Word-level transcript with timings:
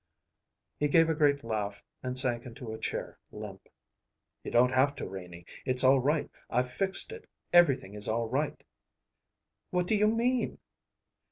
He 0.79 0.87
gave 0.87 1.11
a 1.11 1.13
great 1.13 1.43
laugh 1.43 1.83
and 2.01 2.17
sank 2.17 2.47
into 2.47 2.73
a 2.73 2.79
chair, 2.79 3.19
limp. 3.31 3.69
"You 4.43 4.49
don't 4.49 4.71
have 4.73 4.95
to, 4.95 5.07
Renie. 5.07 5.45
It's 5.63 5.83
all 5.83 5.99
right! 5.99 6.27
I've 6.49 6.71
fixed 6.71 7.11
it. 7.11 7.27
Everything 7.53 7.93
is 7.93 8.07
all 8.07 8.27
right!" 8.27 8.63
"What 9.69 9.85
do 9.85 9.95
you 9.95 10.07
mean?" 10.07 10.57